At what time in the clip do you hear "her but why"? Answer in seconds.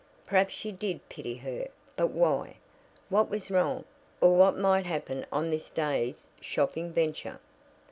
1.37-2.55